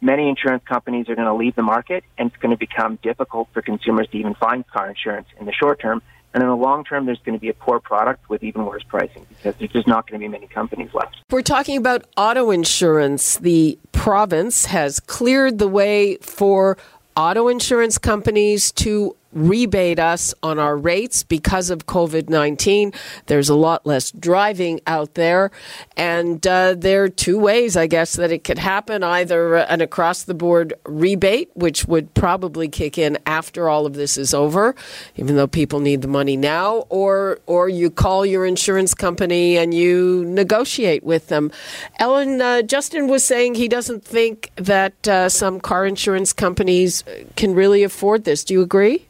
many 0.00 0.28
insurance 0.28 0.62
companies 0.64 1.08
are 1.08 1.14
going 1.14 1.26
to 1.26 1.34
leave 1.34 1.56
the 1.56 1.62
market 1.62 2.04
and 2.16 2.30
it's 2.30 2.40
going 2.40 2.50
to 2.50 2.56
become 2.56 2.98
difficult 3.02 3.48
for 3.52 3.62
consumers 3.62 4.08
to 4.08 4.18
even 4.18 4.34
find 4.34 4.66
car 4.66 4.88
insurance 4.88 5.26
in 5.38 5.46
the 5.46 5.52
short 5.52 5.80
term. 5.80 6.02
And 6.34 6.42
in 6.42 6.48
the 6.48 6.56
long 6.56 6.84
term, 6.84 7.06
there's 7.06 7.20
going 7.20 7.36
to 7.36 7.40
be 7.40 7.48
a 7.48 7.54
poor 7.54 7.80
product 7.80 8.28
with 8.28 8.42
even 8.44 8.66
worse 8.66 8.82
pricing 8.82 9.26
because 9.28 9.54
there's 9.58 9.72
just 9.72 9.88
not 9.88 10.08
going 10.08 10.20
to 10.20 10.24
be 10.24 10.28
many 10.28 10.46
companies 10.46 10.90
left. 10.92 11.16
We're 11.30 11.42
talking 11.42 11.78
about 11.78 12.04
auto 12.16 12.50
insurance. 12.50 13.38
The 13.38 13.78
province 13.92 14.66
has 14.66 15.00
cleared 15.00 15.58
the 15.58 15.68
way 15.68 16.16
for 16.18 16.76
auto 17.16 17.48
insurance 17.48 17.98
companies 17.98 18.70
to 18.72 19.16
rebate 19.32 19.98
us 19.98 20.34
on 20.42 20.58
our 20.58 20.76
rates 20.76 21.22
because 21.22 21.70
of 21.70 21.86
COVID 21.86 22.28
19. 22.28 22.92
There's 23.26 23.48
a 23.48 23.54
lot 23.54 23.86
less 23.86 24.10
driving 24.10 24.80
out 24.86 25.14
there. 25.14 25.50
And 25.96 26.44
uh, 26.46 26.74
there 26.74 27.04
are 27.04 27.08
two 27.08 27.38
ways, 27.38 27.76
I 27.76 27.86
guess, 27.86 28.14
that 28.16 28.32
it 28.32 28.44
could 28.44 28.58
happen 28.58 29.02
either 29.02 29.56
an 29.56 29.80
across 29.80 30.22
the 30.22 30.34
board 30.34 30.74
rebate, 30.84 31.50
which 31.54 31.84
would 31.86 32.14
probably 32.14 32.68
kick 32.68 32.98
in 32.98 33.18
after 33.26 33.68
all 33.68 33.86
of 33.86 33.94
this 33.94 34.16
is 34.16 34.32
over, 34.32 34.74
even 35.16 35.36
though 35.36 35.46
people 35.46 35.80
need 35.80 36.02
the 36.02 36.08
money 36.08 36.36
now, 36.36 36.86
or, 36.88 37.40
or 37.46 37.68
you 37.68 37.90
call 37.90 38.24
your 38.24 38.46
insurance 38.46 38.94
company 38.94 39.56
and 39.56 39.74
you 39.74 40.24
negotiate 40.26 41.02
with 41.02 41.28
them. 41.28 41.50
Ellen, 41.98 42.40
uh, 42.40 42.62
Justin 42.62 43.08
was 43.08 43.24
saying 43.24 43.54
he 43.54 43.68
doesn't 43.68 44.04
think 44.04 44.50
that 44.56 45.06
uh, 45.06 45.28
some 45.28 45.60
car 45.60 45.86
insurance 45.86 46.32
companies 46.32 47.04
can 47.36 47.54
really 47.54 47.82
afford 47.82 48.24
this. 48.24 48.44
Do 48.44 48.54
you 48.54 48.62
agree? 48.62 49.08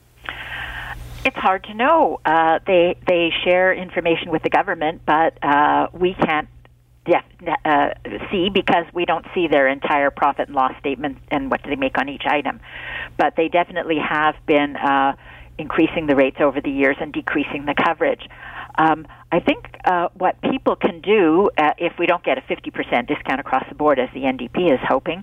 It's 1.28 1.36
hard 1.36 1.64
to 1.64 1.74
know. 1.74 2.20
Uh, 2.24 2.58
they 2.66 2.96
they 3.06 3.30
share 3.44 3.74
information 3.74 4.30
with 4.30 4.42
the 4.42 4.48
government, 4.48 5.02
but 5.04 5.36
uh, 5.44 5.88
we 5.92 6.14
can't 6.14 6.48
def- 7.04 7.58
uh, 7.66 7.90
see 8.30 8.48
because 8.48 8.86
we 8.94 9.04
don't 9.04 9.26
see 9.34 9.46
their 9.46 9.68
entire 9.68 10.10
profit 10.10 10.48
and 10.48 10.56
loss 10.56 10.72
statement 10.80 11.18
and 11.30 11.50
what 11.50 11.62
do 11.62 11.68
they 11.68 11.76
make 11.76 11.98
on 11.98 12.08
each 12.08 12.24
item. 12.24 12.60
But 13.18 13.36
they 13.36 13.48
definitely 13.48 13.98
have 13.98 14.36
been 14.46 14.76
uh, 14.76 15.16
increasing 15.58 16.06
the 16.06 16.16
rates 16.16 16.38
over 16.40 16.62
the 16.62 16.70
years 16.70 16.96
and 16.98 17.12
decreasing 17.12 17.66
the 17.66 17.74
coverage. 17.74 18.26
Um, 18.78 19.06
I 19.30 19.40
think 19.40 19.66
uh, 19.84 20.08
what 20.14 20.40
people 20.40 20.76
can 20.76 21.00
do 21.00 21.50
uh, 21.58 21.72
if 21.78 21.94
we 21.98 22.06
don't 22.06 22.24
get 22.24 22.38
a 22.38 22.40
50% 22.42 23.08
discount 23.08 23.40
across 23.40 23.64
the 23.68 23.74
board, 23.74 23.98
as 23.98 24.08
the 24.14 24.20
NDP 24.20 24.72
is 24.72 24.78
hoping, 24.88 25.22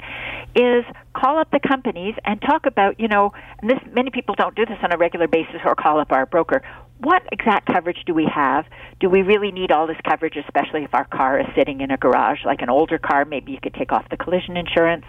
is 0.55 0.83
call 1.15 1.39
up 1.39 1.49
the 1.51 1.61
companies 1.65 2.15
and 2.25 2.41
talk 2.41 2.65
about, 2.65 2.99
you 2.99 3.07
know, 3.07 3.31
and 3.61 3.69
this 3.69 3.79
many 3.93 4.11
people 4.11 4.35
don't 4.35 4.55
do 4.55 4.65
this 4.65 4.77
on 4.83 4.93
a 4.93 4.97
regular 4.97 5.27
basis 5.27 5.61
or 5.63 5.73
call 5.73 5.99
up 5.99 6.11
our 6.11 6.25
broker. 6.25 6.61
What 6.99 7.23
exact 7.31 7.67
coverage 7.71 8.03
do 8.05 8.13
we 8.13 8.27
have? 8.33 8.65
Do 8.99 9.09
we 9.09 9.21
really 9.21 9.51
need 9.51 9.71
all 9.71 9.87
this 9.87 9.97
coverage, 10.07 10.35
especially 10.37 10.83
if 10.83 10.93
our 10.93 11.05
car 11.05 11.39
is 11.39 11.47
sitting 11.55 11.81
in 11.81 11.91
a 11.91 11.97
garage, 11.97 12.39
like 12.45 12.61
an 12.61 12.69
older 12.69 12.97
car? 12.97 13.25
Maybe 13.25 13.51
you 13.51 13.59
could 13.61 13.73
take 13.73 13.91
off 13.91 14.05
the 14.09 14.17
collision 14.17 14.55
insurance. 14.55 15.05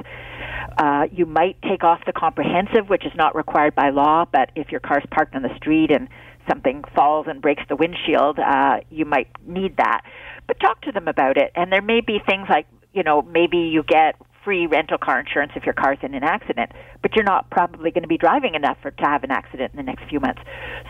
Uh, 0.78 1.06
you 1.12 1.26
might 1.26 1.60
take 1.62 1.84
off 1.84 2.00
the 2.06 2.12
comprehensive, 2.12 2.88
which 2.88 3.04
is 3.04 3.12
not 3.14 3.34
required 3.34 3.74
by 3.74 3.90
law, 3.90 4.24
but 4.30 4.50
if 4.56 4.70
your 4.70 4.80
car's 4.80 5.04
parked 5.10 5.34
on 5.34 5.42
the 5.42 5.54
street 5.56 5.90
and 5.90 6.08
something 6.48 6.84
falls 6.94 7.26
and 7.28 7.40
breaks 7.40 7.62
the 7.68 7.76
windshield, 7.76 8.38
uh, 8.38 8.78
you 8.90 9.04
might 9.04 9.28
need 9.46 9.76
that. 9.76 10.02
But 10.46 10.60
talk 10.60 10.82
to 10.82 10.92
them 10.92 11.08
about 11.08 11.36
it. 11.36 11.52
And 11.54 11.72
there 11.72 11.82
may 11.82 12.00
be 12.00 12.18
things 12.26 12.46
like, 12.48 12.66
you 12.92 13.02
know, 13.02 13.22
maybe 13.22 13.58
you 13.58 13.82
get 13.82 14.16
free 14.44 14.66
rental 14.66 14.96
car 14.96 15.18
insurance 15.18 15.52
if 15.56 15.64
your 15.64 15.74
car's 15.74 15.98
in 16.02 16.14
an 16.14 16.22
accident, 16.22 16.70
but 17.02 17.14
you're 17.16 17.24
not 17.24 17.50
probably 17.50 17.90
going 17.90 18.02
to 18.02 18.08
be 18.08 18.16
driving 18.16 18.54
enough 18.54 18.78
for, 18.80 18.92
to 18.92 19.04
have 19.04 19.24
an 19.24 19.30
accident 19.30 19.72
in 19.72 19.76
the 19.76 19.82
next 19.82 20.08
few 20.08 20.20
months. 20.20 20.40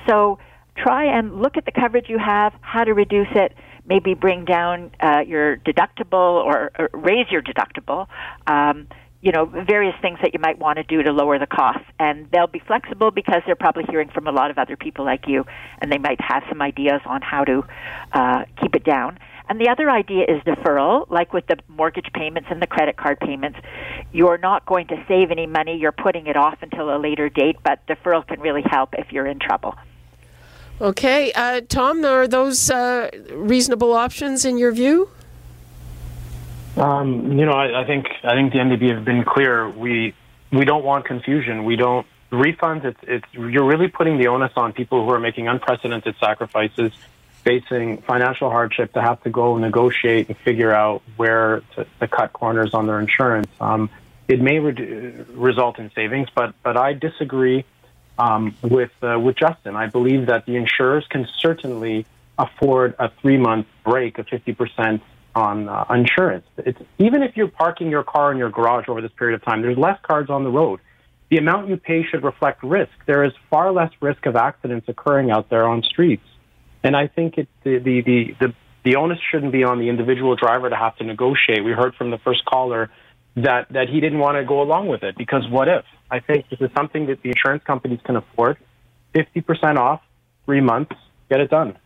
So 0.07 0.39
try 0.77 1.05
and 1.05 1.41
look 1.41 1.57
at 1.57 1.65
the 1.65 1.73
coverage 1.73 2.07
you 2.09 2.19
have, 2.19 2.53
how 2.61 2.85
to 2.85 2.93
reduce 2.93 3.33
it, 3.35 3.55
maybe 3.87 4.13
bring 4.15 4.45
down 4.45 4.91
uh, 5.01 5.21
your 5.27 5.57
deductible 5.57 6.45
or, 6.45 6.71
or 6.79 6.91
raise 6.93 7.31
your 7.31 7.41
deductible. 7.41 8.09
Um, 8.47 8.89
you 9.23 9.33
know, 9.33 9.45
various 9.45 9.95
things 10.03 10.19
that 10.23 10.35
you 10.35 10.41
might 10.41 10.59
want 10.59 10.77
to 10.77 10.85
do 10.85 11.03
to 11.03 11.13
lower 11.13 11.39
the 11.39 11.47
costs. 11.47 11.85
And 11.99 12.31
they'll 12.31 12.47
be 12.47 12.63
flexible 12.67 13.11
because 13.11 13.43
they're 13.47 13.57
probably 13.57 13.85
hearing 13.89 14.09
from 14.09 14.27
a 14.27 14.33
lot 14.33 14.51
of 14.51 14.59
other 14.59 14.77
people 14.77 15.05
like 15.05 15.27
you, 15.27 15.45
and 15.81 15.91
they 15.91 15.99
might 15.99 16.21
have 16.21 16.43
some 16.49 16.63
ideas 16.63 17.01
on 17.07 17.23
how 17.23 17.45
to 17.45 17.65
uh, 18.13 18.45
keep 18.61 18.75
it 18.75 18.85
down. 18.85 19.19
And 19.49 19.61
the 19.61 19.69
other 19.69 19.89
idea 19.91 20.25
is 20.25 20.43
deferral, 20.43 21.09
like 21.09 21.33
with 21.33 21.47
the 21.47 21.57
mortgage 21.69 22.09
payments 22.13 22.49
and 22.51 22.61
the 22.61 22.67
credit 22.67 22.97
card 22.97 23.21
payments. 23.21 23.59
You're 24.13 24.39
not 24.39 24.67
going 24.67 24.89
to 24.89 25.05
save 25.07 25.31
any 25.31 25.47
money, 25.47 25.79
you're 25.79 25.93
putting 25.93 26.27
it 26.27 26.37
off 26.37 26.59
until 26.63 26.95
a 26.95 26.99
later 26.99 27.29
date, 27.29 27.57
but 27.63 27.87
deferral 27.87 28.27
can 28.27 28.41
really 28.41 28.63
help 28.63 28.95
if 28.99 29.13
you're 29.13 29.27
in 29.27 29.39
trouble. 29.39 29.77
Okay, 30.81 31.33
uh, 31.33 31.63
Tom, 31.69 32.05
are 32.05 32.27
those 32.27 32.71
uh, 32.71 33.09
reasonable 33.31 33.93
options 33.93 34.45
in 34.45 34.59
your 34.59 34.73
view? 34.73 35.09
Um, 36.77 37.39
you 37.39 37.47
know, 37.47 37.53
I, 37.53 37.83
I 37.83 37.87
think 37.87 38.07
I 38.23 38.35
think 38.35 38.53
the 38.53 38.59
NDP 38.59 38.95
have 38.95 39.05
been 39.05 39.25
clear. 39.25 39.69
We 39.69 40.15
we 40.53 40.65
don't 40.65 40.85
want 40.85 41.05
confusion. 41.05 41.65
We 41.65 41.77
don't 41.77 42.07
refunds. 42.31 42.85
It's 42.85 43.01
it's 43.03 43.27
you're 43.33 43.65
really 43.65 43.89
putting 43.89 44.19
the 44.19 44.29
onus 44.29 44.53
on 44.57 44.73
people 44.73 45.05
who 45.05 45.11
are 45.11 45.21
making 45.21 45.49
unprecedented 45.49 46.17
sacrifices, 46.21 46.93
facing 47.45 47.99
financial 48.03 48.51
hardship 48.51 48.93
to 48.93 49.01
have 49.01 49.23
to 49.23 49.31
go 49.31 49.57
negotiate 49.57 50.29
and 50.29 50.37
figure 50.39 50.73
out 50.73 51.03
where 51.17 51.63
to, 51.75 51.87
to 52.01 52.09
cut 52.09 52.33
corners 52.33 52.75
on 52.75 52.87
their 52.87 53.01
insurance. 53.01 53.49
Um, 53.61 53.89
it 54.29 54.41
may 54.41 54.59
re- 54.59 55.25
result 55.35 55.79
in 55.79 55.91
savings, 55.93 56.29
but 56.35 56.55
but 56.63 56.77
I 56.77 56.93
disagree 56.93 57.65
um, 58.19 58.55
with 58.63 58.93
uh, 59.03 59.19
with 59.19 59.37
Justin. 59.37 59.77
I 59.77 59.87
believe 59.87 60.27
that 60.27 60.45
the 60.45 60.57
insurers 60.57 61.07
can 61.09 61.27
certainly 61.39 62.05
afford 62.39 62.95
a 62.99 63.09
three 63.23 63.39
month 63.39 63.67
break 63.83 64.19
of 64.19 64.29
fifty 64.29 64.53
percent 64.53 65.03
on 65.37 65.69
uh, 65.69 65.85
insurance. 65.91 66.47
It's 66.57 66.81
even 66.99 67.23
if 67.23 67.37
you're 67.37 67.49
parking 67.49 67.91
your 67.91 68.03
car 68.03 68.33
in 68.33 68.39
your 68.39 68.51
garage 68.51 68.89
over 68.89 69.01
this 69.03 69.13
period 69.17 69.35
of 69.37 69.45
time, 69.45 69.63
there's 69.63 69.79
less 69.79 69.99
cars 70.03 70.31
on 70.31 70.43
the 70.45 70.51
road. 70.51 70.81
The 71.29 71.37
amount 71.37 71.69
you 71.69 71.77
pay 71.77 72.05
should 72.05 72.25
reflect 72.25 72.63
risk. 72.63 72.93
There 73.07 73.23
is 73.25 73.33
far 73.51 73.71
less 73.73 73.91
risk 74.01 74.27
of 74.27 74.37
accidents 74.37 74.89
occurring 74.89 75.31
out 75.31 75.51
there 75.51 75.67
on 75.67 75.83
streets, 75.83 76.25
and 76.83 76.97
I 76.97 77.09
think 77.09 77.37
it, 77.37 77.49
the, 77.65 77.79
the 77.79 78.01
the 78.01 78.37
the 78.41 78.55
the 78.85 78.97
onus 78.97 79.19
shouldn't 79.31 79.53
be 79.53 79.63
on 79.65 79.79
the 79.79 79.89
individual 79.89 80.37
driver 80.37 80.71
to 80.71 80.77
have 80.77 80.97
to 80.97 81.05
negotiate. 81.05 81.65
We 81.65 81.73
heard 81.73 81.95
from 81.97 82.11
the 82.11 82.19
first 82.19 82.45
caller 82.45 82.91
that 83.37 83.67
that 83.71 83.89
he 83.89 84.01
didn't 84.01 84.21
want 84.21 84.39
to 84.39 84.45
go 84.45 84.63
along 84.63 84.89
with 84.89 85.03
it 85.03 85.17
because 85.19 85.47
what 85.51 85.69
if? 85.69 85.85
I 86.11 86.21
think 86.21 86.49
this 86.49 86.61
is 86.61 86.71
something 86.75 87.07
that 87.07 87.23
the 87.23 87.29
insurance 87.29 87.63
companies 87.65 88.01
can 88.05 88.17
afford. 88.17 88.57
Fifty 89.13 89.43
percent 89.43 89.77
off, 89.77 90.01
three 90.47 90.61
months, 90.61 90.95
get 91.29 91.41
it 91.41 91.51
done. 91.51 91.77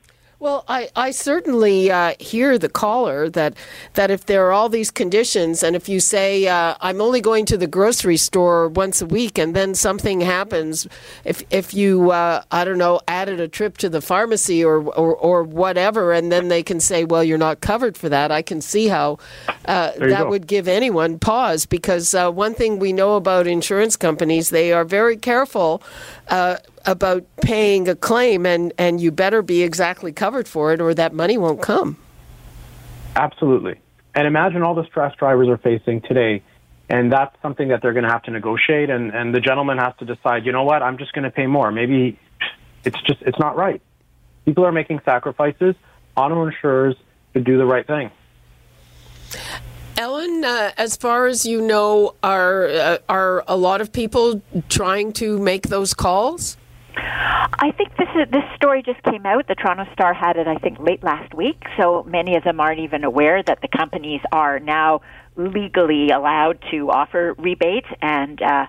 Well, 0.41 0.65
I, 0.69 0.89
I 0.97 1.11
certainly 1.11 1.91
uh, 1.91 2.15
hear 2.19 2.57
the 2.57 2.71
caller 2.71 3.29
that 3.29 3.53
that 3.93 4.11
if 4.11 4.25
there 4.25 4.47
are 4.47 4.53
all 4.53 4.71
these 4.71 4.91
conditions, 4.91 5.63
and 5.63 5.77
if 5.77 5.87
you 5.87 6.01
say 6.01 6.49
uh, 6.49 6.77
I'm 6.81 7.03
only 7.03 7.21
going 7.21 7.45
to 7.45 7.59
the 7.59 7.67
grocery 7.67 8.17
store 8.17 8.67
once 8.67 9.03
a 9.03 9.07
week, 9.07 9.37
and 9.37 9.55
then 9.55 9.75
something 9.75 10.23
happens, 10.23 10.89
if 11.25 11.43
if 11.51 11.75
you 11.75 12.11
uh, 12.13 12.43
I 12.51 12.65
don't 12.65 12.79
know 12.79 13.01
added 13.07 13.39
a 13.39 13.49
trip 13.49 13.77
to 13.79 13.91
the 13.91 14.01
pharmacy 14.01 14.65
or, 14.65 14.79
or, 14.79 15.15
or 15.15 15.43
whatever, 15.43 16.11
and 16.11 16.33
then 16.33 16.49
they 16.49 16.63
can 16.63 16.81
say, 16.81 17.05
well, 17.05 17.23
you're 17.23 17.37
not 17.37 17.61
covered 17.61 17.99
for 17.99 18.09
that. 18.09 18.33
I 18.33 18.41
can 18.41 18.63
see 18.63 18.89
how 18.89 19.19
uh, 19.67 19.93
that 19.99 20.09
go. 20.09 20.31
would 20.31 20.47
give 20.47 20.67
anyone 20.67 21.19
pause 21.19 21.67
because 21.67 22.15
uh, 22.15 22.31
one 22.31 22.55
thing 22.55 22.79
we 22.79 22.95
know 22.95 23.17
about 23.17 23.47
insurance 23.47 23.95
companies, 23.95 24.49
they 24.49 24.73
are 24.73 24.87
very 24.87 25.19
careful 25.19 25.83
uh, 26.29 26.57
about 26.87 27.25
paying 27.43 27.89
a 27.89 27.95
claim, 27.95 28.47
and, 28.47 28.73
and 28.79 29.01
you 29.01 29.11
better 29.11 29.43
be 29.43 29.63
exactly 29.63 30.13
covered 30.13 30.49
for 30.49 30.73
it, 30.73 30.81
or 30.81 30.95
that 30.95 31.13
money 31.13 31.37
won't 31.39 31.63
come. 31.63 31.97
Absolutely. 33.17 33.81
And 34.15 34.27
imagine 34.27 34.63
all 34.63 34.75
the 34.75 34.87
stress 34.87 35.15
drivers 35.17 35.49
are 35.49 35.59
facing 35.59 36.01
today. 36.01 36.43
And 36.89 37.13
that's 37.13 37.35
something 37.43 37.69
that 37.69 37.83
they're 37.83 37.93
going 37.93 38.05
to 38.05 38.11
have 38.11 38.25
to 38.25 38.33
negotiate. 38.33 38.91
And, 38.91 39.15
and 39.15 39.33
the 39.33 39.41
gentleman 39.41 39.79
has 39.79 39.95
to 39.99 40.05
decide, 40.05 40.45
you 40.45 40.53
know 40.53 40.65
what, 40.65 40.83
I'm 40.83 40.99
just 40.99 41.13
going 41.13 41.23
to 41.25 41.31
pay 41.31 41.47
more. 41.47 41.71
Maybe 41.71 42.19
it's 42.85 43.01
just, 43.03 43.23
it's 43.23 43.39
not 43.39 43.57
right. 43.57 43.81
People 44.45 44.65
are 44.67 44.73
making 44.73 45.01
sacrifices. 45.05 45.77
Auto 46.17 46.45
insurers 46.45 46.97
should 47.33 47.45
do 47.45 47.59
the 47.59 47.65
right 47.65 47.87
thing. 47.87 48.11
Ellen, 49.97 50.45
uh, 50.45 50.73
as 50.77 50.97
far 50.97 51.27
as 51.27 51.45
you 51.45 51.61
know, 51.61 52.15
are 52.23 52.67
uh, 52.67 52.99
are 53.09 53.45
a 53.47 53.57
lot 53.57 53.81
of 53.81 53.93
people 53.93 54.43
trying 54.69 55.13
to 55.15 55.39
make 55.39 55.69
those 55.69 55.95
calls? 55.95 56.57
I 56.97 57.73
think 57.77 57.97
this 57.97 58.09
is, 58.17 58.31
this 58.31 58.45
story 58.57 58.83
just 58.83 59.03
came 59.03 59.27
out. 59.27 59.47
The 59.49 59.55
Toronto 59.55 59.87
Star 59.93 60.15
had 60.15 60.37
it, 60.37 60.47
I 60.47 60.57
think, 60.57 60.79
late 60.79 61.03
last 61.03 61.35
week. 61.35 61.63
So 61.79 62.03
many 62.05 62.37
of 62.37 62.45
them 62.45 62.61
aren't 62.61 62.81
even 62.81 63.05
aware 63.05 63.43
that 63.43 63.61
the 63.61 63.69
companies 63.69 64.21
are 64.33 64.59
now 64.59 65.03
legally 65.37 66.11
allowed 66.11 66.63
to 66.71 66.91
offer 66.91 67.35
rebates, 67.39 67.89
and 68.03 68.41
uh, 68.43 68.67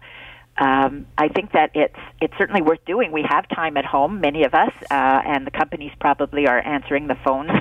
um, 0.57 1.07
I 1.17 1.27
think 1.29 1.53
that 1.53 1.71
it's 1.73 1.99
it's 2.21 2.33
certainly 2.37 2.61
worth 2.61 2.83
doing. 2.85 3.11
We 3.11 3.25
have 3.27 3.47
time 3.49 3.77
at 3.77 3.85
home, 3.85 4.21
many 4.21 4.43
of 4.43 4.53
us, 4.53 4.71
uh, 4.89 5.21
and 5.25 5.45
the 5.45 5.51
companies 5.51 5.91
probably 5.99 6.47
are 6.47 6.59
answering 6.59 7.07
the 7.07 7.17
phones. 7.25 7.51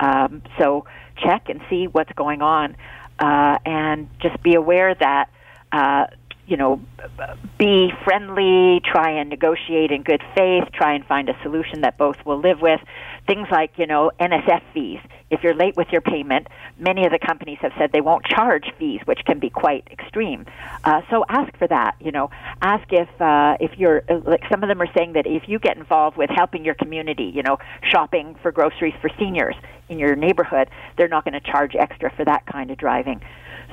Um, 0.00 0.42
so 0.58 0.86
check 1.16 1.48
and 1.48 1.60
see 1.68 1.86
what's 1.86 2.12
going 2.12 2.42
on 2.42 2.76
uh, 3.18 3.58
and 3.66 4.08
just 4.20 4.42
be 4.42 4.54
aware 4.54 4.94
that 4.94 5.30
uh, 5.72 6.06
you 6.50 6.56
know 6.56 6.80
be 7.58 7.92
friendly, 8.04 8.80
try 8.84 9.12
and 9.12 9.30
negotiate 9.30 9.92
in 9.92 10.02
good 10.02 10.22
faith, 10.34 10.64
try 10.72 10.94
and 10.94 11.06
find 11.06 11.28
a 11.28 11.42
solution 11.42 11.82
that 11.82 11.96
both 11.96 12.16
will 12.26 12.40
live 12.40 12.60
with. 12.60 12.80
Things 13.26 13.46
like 13.50 13.72
you 13.76 13.86
know 13.86 14.10
NSF 14.18 14.62
fees. 14.74 14.98
If 15.30 15.44
you're 15.44 15.54
late 15.54 15.76
with 15.76 15.86
your 15.92 16.00
payment, 16.00 16.48
many 16.76 17.06
of 17.06 17.12
the 17.12 17.20
companies 17.20 17.58
have 17.60 17.70
said 17.78 17.92
they 17.92 18.00
won't 18.00 18.24
charge 18.24 18.72
fees, 18.80 19.00
which 19.04 19.20
can 19.24 19.38
be 19.38 19.48
quite 19.48 19.86
extreme. 19.92 20.44
Uh, 20.82 21.02
so 21.08 21.24
ask 21.28 21.56
for 21.56 21.68
that. 21.68 21.94
You 22.00 22.10
know, 22.10 22.30
ask 22.60 22.84
if 22.90 23.08
uh, 23.20 23.56
if 23.60 23.78
you're 23.78 24.02
like 24.08 24.42
some 24.50 24.64
of 24.64 24.68
them 24.68 24.82
are 24.82 24.92
saying 24.92 25.12
that 25.12 25.26
if 25.26 25.48
you 25.48 25.60
get 25.60 25.76
involved 25.76 26.16
with 26.16 26.30
helping 26.30 26.64
your 26.64 26.74
community, 26.74 27.30
you 27.32 27.44
know, 27.44 27.58
shopping 27.82 28.34
for 28.42 28.50
groceries 28.50 28.94
for 29.00 29.08
seniors 29.20 29.54
in 29.88 30.00
your 30.00 30.16
neighborhood, 30.16 30.68
they're 30.96 31.08
not 31.08 31.24
going 31.24 31.34
to 31.34 31.40
charge 31.40 31.76
extra 31.76 32.10
for 32.10 32.24
that 32.24 32.44
kind 32.46 32.72
of 32.72 32.78
driving. 32.78 33.20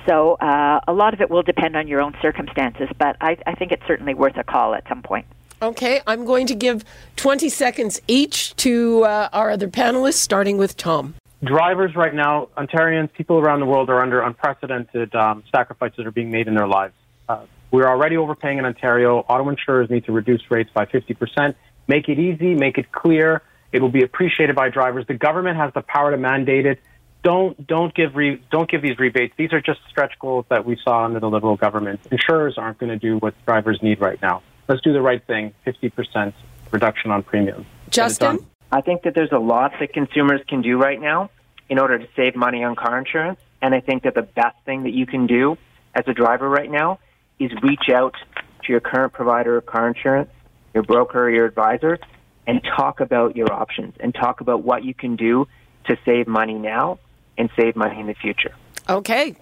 So 0.07 0.35
uh, 0.35 0.79
a 0.87 0.93
lot 0.93 1.13
of 1.13 1.21
it 1.21 1.29
will 1.29 1.43
depend 1.43 1.75
on 1.75 1.87
your 1.87 2.01
own 2.01 2.15
circumstances, 2.21 2.87
but 2.97 3.17
I, 3.19 3.37
I 3.45 3.55
think 3.55 3.71
it's 3.71 3.85
certainly 3.85 4.13
worth 4.13 4.37
a 4.37 4.43
call 4.43 4.73
at 4.73 4.87
some 4.87 5.01
point. 5.01 5.25
Okay, 5.61 6.01
I'm 6.07 6.23
going 6.23 6.47
to 6.47 6.55
give 6.55 6.85
20 7.15 7.49
seconds 7.49 7.99
each 8.07 8.55
to 8.57 9.03
uh, 9.03 9.29
our 9.33 9.49
other 9.49 9.67
panelists, 9.67 10.19
starting 10.19 10.57
with 10.57 10.77
Tom. 10.77 11.15
Drivers 11.43 11.95
right 11.95 12.13
now, 12.13 12.49
Ontarians, 12.57 13.11
people 13.13 13.37
around 13.37 13.59
the 13.59 13.65
world 13.65 13.89
are 13.89 14.01
under 14.01 14.21
unprecedented 14.21 15.13
um, 15.15 15.43
sacrifices 15.51 15.97
that 15.97 16.07
are 16.07 16.11
being 16.11 16.31
made 16.31 16.47
in 16.47 16.55
their 16.55 16.67
lives. 16.67 16.93
Uh, 17.27 17.41
we're 17.71 17.87
already 17.87 18.17
overpaying 18.17 18.59
in 18.59 18.65
Ontario. 18.65 19.19
Auto 19.19 19.49
insurers 19.49 19.89
need 19.89 20.05
to 20.05 20.11
reduce 20.11 20.41
rates 20.49 20.69
by 20.73 20.85
50%. 20.85 21.55
Make 21.87 22.07
it 22.07 22.19
easy, 22.19 22.53
make 22.53 22.77
it 22.77 22.91
clear. 22.91 23.41
It 23.71 23.81
will 23.81 23.89
be 23.89 24.03
appreciated 24.03 24.55
by 24.55 24.69
drivers. 24.69 25.05
The 25.07 25.15
government 25.15 25.57
has 25.57 25.73
the 25.73 25.81
power 25.81 26.11
to 26.11 26.17
mandate 26.17 26.65
it 26.65 26.79
don't 27.27 27.67
don't 27.67 27.93
give 27.93 28.15
re, 28.15 28.41
don't 28.51 28.71
give 28.71 28.81
these 28.81 28.97
rebates. 28.97 29.33
These 29.37 29.51
are 29.51 29.59
just 29.59 29.81
stretch 29.89 30.13
goals 30.17 30.45
that 30.47 30.65
we 30.65 30.77
saw 30.81 31.03
under 31.03 31.19
the 31.19 31.29
Liberal 31.29 31.57
government. 31.57 31.99
Insurers 32.09 32.57
aren't 32.57 32.77
going 32.77 32.89
to 32.89 32.97
do 32.97 33.17
what 33.17 33.33
drivers 33.45 33.79
need 33.81 33.99
right 33.99 34.21
now. 34.21 34.43
Let's 34.69 34.79
do 34.81 34.93
the 34.93 35.01
right 35.01 35.21
thing. 35.27 35.53
Fifty 35.65 35.89
percent 35.89 36.33
reduction 36.71 37.11
on 37.11 37.23
premiums. 37.23 37.65
Justin, 37.89 38.45
I 38.71 38.79
think 38.79 39.01
that 39.01 39.13
there's 39.13 39.33
a 39.33 39.39
lot 39.39 39.73
that 39.81 39.91
consumers 39.91 40.39
can 40.47 40.61
do 40.61 40.77
right 40.77 41.01
now 41.01 41.29
in 41.67 41.79
order 41.79 41.99
to 41.99 42.07
save 42.15 42.37
money 42.37 42.63
on 42.63 42.77
car 42.77 42.97
insurance, 42.97 43.41
and 43.61 43.75
I 43.75 43.81
think 43.81 44.03
that 44.03 44.15
the 44.15 44.21
best 44.21 44.55
thing 44.63 44.83
that 44.83 44.93
you 44.93 45.05
can 45.05 45.27
do 45.27 45.57
as 45.93 46.05
a 46.07 46.13
driver 46.13 46.47
right 46.47 46.71
now 46.71 46.99
is 47.39 47.51
reach 47.61 47.89
out 47.93 48.15
to 48.63 48.71
your 48.71 48.79
current 48.79 49.11
provider 49.11 49.57
of 49.57 49.65
car 49.65 49.89
insurance, 49.89 50.29
your 50.73 50.83
broker, 50.83 51.25
or 51.25 51.29
your 51.29 51.45
advisor, 51.45 51.99
and 52.47 52.61
talk 52.77 53.01
about 53.01 53.35
your 53.35 53.51
options 53.51 53.95
and 53.99 54.15
talk 54.15 54.39
about 54.39 54.63
what 54.63 54.85
you 54.85 54.93
can 54.93 55.17
do 55.17 55.45
to 55.87 55.97
save 56.05 56.25
money 56.25 56.53
now 56.53 56.99
and 57.37 57.49
save 57.55 57.75
money 57.75 57.99
in 57.99 58.07
the 58.07 58.13
future. 58.13 58.53
Okay. 58.89 59.35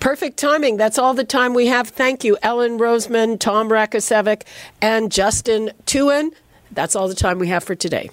Perfect 0.00 0.36
timing. 0.38 0.76
That's 0.76 0.98
all 0.98 1.14
the 1.14 1.24
time 1.24 1.54
we 1.54 1.66
have. 1.66 1.88
Thank 1.88 2.22
you, 2.22 2.38
Ellen 2.42 2.78
Roseman, 2.78 3.38
Tom 3.38 3.68
Rakocevic, 3.68 4.42
and 4.80 5.10
Justin 5.10 5.70
Thouin. 5.86 6.30
That's 6.70 6.94
all 6.94 7.08
the 7.08 7.14
time 7.14 7.38
we 7.38 7.48
have 7.48 7.64
for 7.64 7.74
today. 7.74 8.10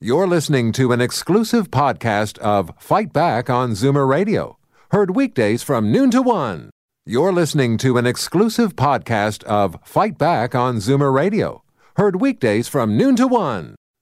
You're 0.00 0.26
listening 0.26 0.72
to 0.72 0.92
an 0.92 1.00
exclusive 1.00 1.70
podcast 1.70 2.36
of 2.38 2.72
Fight 2.78 3.12
Back 3.12 3.48
on 3.48 3.70
Zoomer 3.70 4.06
Radio, 4.06 4.58
heard 4.90 5.14
weekdays 5.14 5.62
from 5.62 5.92
noon 5.92 6.10
to 6.10 6.20
one. 6.20 6.70
You're 7.06 7.32
listening 7.32 7.78
to 7.78 7.96
an 7.98 8.06
exclusive 8.06 8.76
podcast 8.76 9.42
of 9.44 9.78
Fight 9.84 10.18
Back 10.18 10.54
on 10.54 10.76
Zoomer 10.76 11.14
Radio, 11.14 11.62
heard 11.96 12.20
weekdays 12.20 12.68
from 12.68 12.96
noon 12.96 13.16
to 13.16 13.26
one. 13.26 13.76